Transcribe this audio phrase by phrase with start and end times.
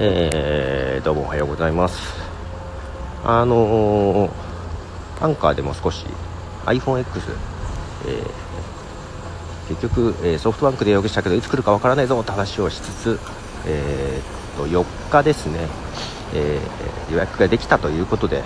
[0.00, 2.14] えー、どうもおはようございます。
[3.24, 4.30] あのー、
[5.20, 6.06] アンカーでも少し
[6.66, 7.04] iPhoneX、
[8.06, 13.20] えー、結局、え、ソフトバンクで予約したけどいつ来るかわからないぞって話をしつつ、
[13.66, 15.66] えー、と4日ですね、
[16.32, 16.60] え、
[17.10, 18.44] 予約ができたということで、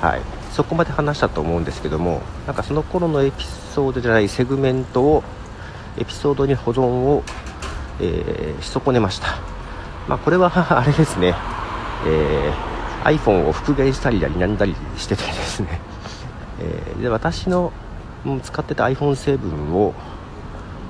[0.00, 5.22] はい、そこまで話したと思うんですけどもなんかその頃のエピソードじゃないセグメントを
[5.98, 7.22] エピソードに保存を、
[8.00, 9.53] えー、し損ねました。
[10.08, 11.34] まあ、これはあれですね、
[12.06, 15.80] えー、iPhone を復元したりだりなんだりしててですね、
[16.60, 17.72] えー、で私の
[18.42, 19.94] 使ってた iPhone7 を、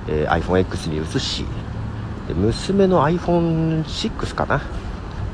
[0.07, 1.45] えー、iPhoneX に移し
[2.27, 4.61] で娘の iPhone6 かな？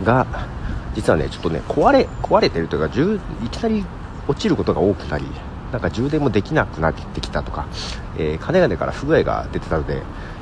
[0.04, 0.26] が
[0.96, 2.90] 実はねちょっとね壊れ壊れてるという
[3.20, 3.86] かいきなり
[4.28, 5.26] 落ちることが多くなり
[5.72, 7.68] なんか充電もできなくなってきたとか、
[8.18, 10.02] えー、金々から不具合が出てたので、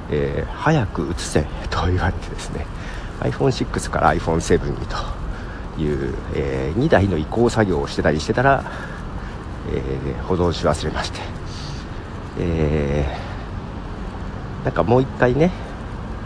[0.10, 2.66] えー、早く移せと言われてですね。
[3.22, 8.64] iPhone6 から iPhone7 にという、えー、2台の移行作業をしてたりしてたら、
[9.72, 11.20] えー、保存し忘れまして、
[12.40, 15.52] えー、なんかもう1回ね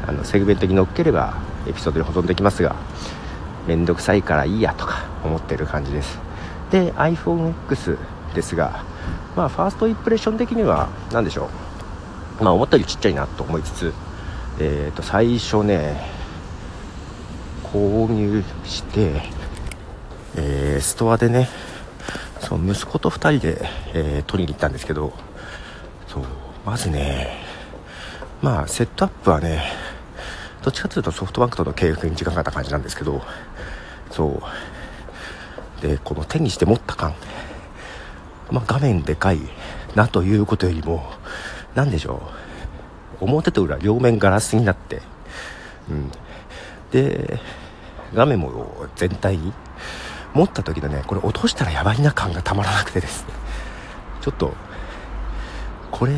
[0.07, 2.75] あのセグメントに乗っければエピソードに保存できますが
[3.67, 6.19] めんどくさいからいいやとか思ってる感じです。
[6.69, 7.97] で iPhoneX
[8.35, 8.83] ですが
[9.35, 11.49] まあファーストインプレッション的には何でしょ
[12.41, 12.43] う。
[12.43, 13.93] まあ思ったよりちっちゃいなと思いつつ
[14.59, 15.99] えー、と最初ね
[17.73, 19.23] 購入して、
[20.35, 21.49] えー、ストアでね
[22.39, 25.11] そう息子と2人で、えー、取りに行ったんですけど
[26.07, 26.23] そう
[26.65, 27.39] まずね
[28.43, 29.63] まあセットアップはね
[30.61, 33.23] どっちかというとソフトバンクとの契約に時間がかった感じなんですけど
[34.11, 34.39] そ
[35.81, 37.15] うでこの手にして持った感
[38.51, 39.39] まあ、画面でかい
[39.95, 41.03] なということよりも
[41.73, 42.21] 何でしょ
[43.19, 45.01] う表と裏両面ガラスになって、
[45.89, 46.11] うん、
[46.91, 47.39] で
[48.13, 49.53] 画面も全体に
[50.33, 53.33] 持った時のねこれ落としたらやばいな感がたまらなくてですね。
[54.21, 54.53] ちょっと
[55.91, 56.13] これ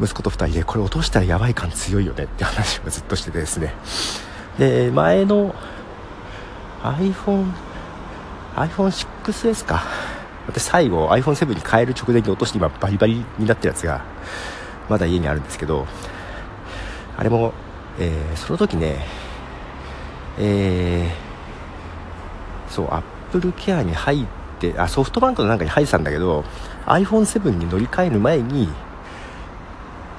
[0.00, 3.74] 息子と2人でこれ落としたらやばい感強いよねって話をずっとしててですね。
[4.58, 5.54] で前の
[6.82, 7.52] iPhone
[8.56, 9.84] iPhone6S か。
[10.46, 14.04] 私最後 iPhone7 に変える直前に落として今バリバリになってるやつが
[14.88, 15.86] まだ家にあるんですけど
[17.16, 17.52] あれも、
[17.98, 19.06] えー、その時ね
[20.42, 24.26] えー、そう、アップルケアに入っ
[24.58, 26.44] て、あ、ソフトバンクのなんかに入ってたんだけど、
[26.86, 28.68] iPhone7 に乗り換える前に、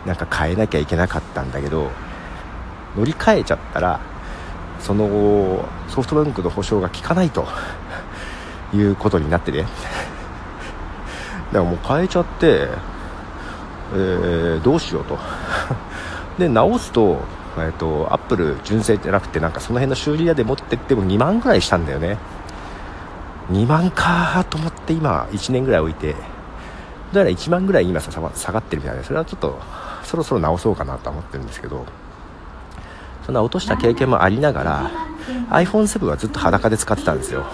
[0.05, 1.89] なんか変えなきゃいけなかったんだけど、
[2.95, 3.99] 乗り換えちゃったら、
[4.79, 7.47] その後ソフトバンクの保証が効かないと
[8.73, 9.63] いうことになってね。
[9.63, 9.69] だか
[11.53, 12.67] らもう変えちゃって、
[13.93, 15.17] えー、どうしようと。
[16.39, 17.19] で、直すと、
[17.57, 22.17] えっと、アップル純正じゃなくてなんかその辺の修理屋で持ってっても2万ぐらいしたんだよね。
[23.51, 26.16] 2万かと思って今1年ぐらい置いて。
[27.12, 29.59] どうやら1万ぐらい今下がってるみたいでそれはちょっと
[30.03, 31.85] そろそろ直そうかなと思ってるんですけど。
[33.25, 34.91] そんな落とした経験もありながら
[35.50, 37.45] iPhone7 はずっと裸で使ってたんですよ。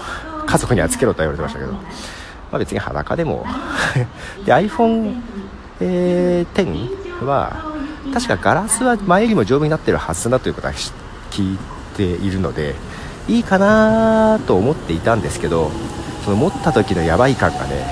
[0.46, 1.80] 家族にはつけろと言われてましたけど、ま
[2.54, 3.46] あ、別に裸でも。
[4.46, 5.22] で iPhone、
[5.82, 7.77] えー、10は
[8.14, 11.58] 確かガラスは前よりも丈夫になってるはずだということは聞い
[11.96, 12.76] ているので
[13.28, 15.72] いいかなと思っていたんですけど
[16.24, 17.86] その持った時のやばい感がね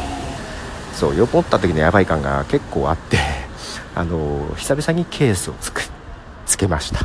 [0.94, 3.18] そう持った時のやばい感が結構あって
[3.96, 5.82] あの久々にケースをつく
[6.46, 7.00] つけました、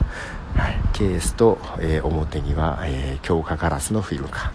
[0.60, 4.52] はい、ケースと、えー、表には、えー、強化ガラスのフィルムか。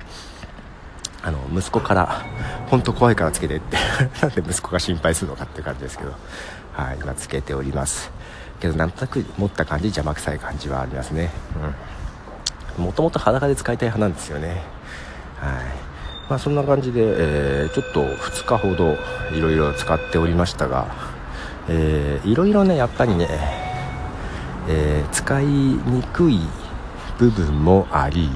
[1.24, 2.24] あの息子から
[2.68, 3.78] 本当怖いからつけてって。
[4.22, 6.14] なんで息子が心配するのかっていう感じですけど。
[6.76, 8.12] はい今つけております
[8.66, 11.30] けどなんとなく持った感じ邪魔くさい感じはありますね。
[12.78, 14.64] もともと裸で使いたい派なんですよね。
[15.38, 15.86] はい。
[16.30, 18.98] まあそんな感じで、えー、ちょっと2日ほど
[19.32, 20.88] いろいろ使っておりましたが、
[21.70, 23.28] えー、いろいろねやっぱりね、
[24.68, 26.40] えー、使いにくい
[27.20, 28.30] 部分もあり、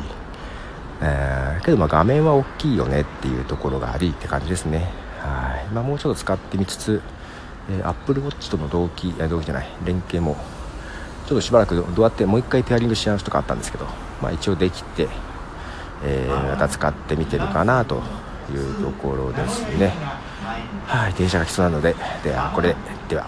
[1.02, 4.88] えー、けどまあ画面は大きいよねっていうところがありって感じですね。
[5.20, 7.02] はい、まあ、もうちょっと使ってみつつ
[7.70, 10.38] えー、Apple Watch との同期同期じゃない連携も。
[11.28, 13.86] ちょっとしばらくどうやってもう一回ペアリングし直すとかあったんですけど、
[14.20, 15.08] まあ、一応できて、
[16.04, 18.02] えー、また使ってみてるかなと
[18.52, 19.94] いうところですね。
[20.88, 22.76] はい電車が来そうなのでではこれ
[23.08, 23.28] では